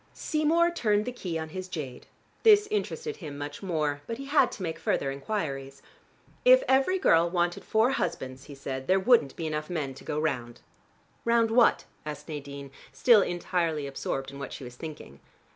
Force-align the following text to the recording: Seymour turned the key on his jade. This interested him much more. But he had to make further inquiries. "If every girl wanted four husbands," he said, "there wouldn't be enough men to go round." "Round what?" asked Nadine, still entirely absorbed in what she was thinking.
Seymour 0.15 0.71
turned 0.71 1.05
the 1.05 1.11
key 1.11 1.37
on 1.37 1.49
his 1.49 1.67
jade. 1.67 2.07
This 2.41 2.67
interested 2.71 3.17
him 3.17 3.37
much 3.37 3.61
more. 3.61 4.01
But 4.07 4.17
he 4.17 4.25
had 4.25 4.51
to 4.53 4.63
make 4.63 4.79
further 4.79 5.11
inquiries. 5.11 5.83
"If 6.43 6.63
every 6.67 6.97
girl 6.97 7.29
wanted 7.29 7.63
four 7.63 7.91
husbands," 7.91 8.45
he 8.45 8.55
said, 8.55 8.87
"there 8.87 8.99
wouldn't 8.99 9.35
be 9.35 9.45
enough 9.45 9.69
men 9.69 9.93
to 9.93 10.03
go 10.03 10.19
round." 10.19 10.61
"Round 11.23 11.51
what?" 11.51 11.85
asked 12.03 12.27
Nadine, 12.27 12.71
still 12.91 13.21
entirely 13.21 13.85
absorbed 13.85 14.31
in 14.31 14.39
what 14.39 14.53
she 14.53 14.63
was 14.63 14.75
thinking. 14.75 15.19